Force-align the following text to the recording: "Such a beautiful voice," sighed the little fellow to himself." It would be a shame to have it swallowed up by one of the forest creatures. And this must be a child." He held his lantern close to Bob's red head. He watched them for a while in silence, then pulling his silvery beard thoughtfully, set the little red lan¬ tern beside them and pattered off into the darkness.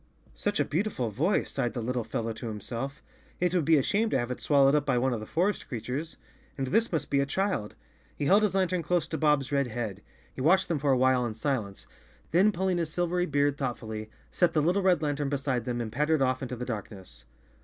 "Such 0.33 0.59
a 0.59 0.65
beautiful 0.65 1.11
voice," 1.11 1.51
sighed 1.51 1.75
the 1.75 1.81
little 1.83 2.03
fellow 2.03 2.33
to 2.33 2.47
himself." 2.47 3.03
It 3.39 3.53
would 3.53 3.65
be 3.65 3.77
a 3.77 3.83
shame 3.83 4.09
to 4.09 4.17
have 4.17 4.31
it 4.31 4.41
swallowed 4.41 4.73
up 4.73 4.83
by 4.83 4.97
one 4.97 5.13
of 5.13 5.19
the 5.19 5.27
forest 5.27 5.67
creatures. 5.67 6.17
And 6.57 6.65
this 6.65 6.91
must 6.91 7.11
be 7.11 7.19
a 7.19 7.25
child." 7.27 7.75
He 8.15 8.25
held 8.25 8.41
his 8.41 8.55
lantern 8.55 8.81
close 8.81 9.07
to 9.09 9.19
Bob's 9.19 9.51
red 9.51 9.67
head. 9.67 10.01
He 10.33 10.41
watched 10.41 10.69
them 10.69 10.79
for 10.79 10.91
a 10.91 10.97
while 10.97 11.23
in 11.27 11.35
silence, 11.35 11.85
then 12.31 12.51
pulling 12.51 12.79
his 12.79 12.91
silvery 12.91 13.27
beard 13.27 13.57
thoughtfully, 13.57 14.09
set 14.31 14.53
the 14.53 14.61
little 14.63 14.81
red 14.81 15.01
lan¬ 15.01 15.15
tern 15.17 15.29
beside 15.29 15.65
them 15.65 15.79
and 15.79 15.91
pattered 15.91 16.23
off 16.23 16.41
into 16.41 16.55
the 16.55 16.65
darkness. 16.65 17.25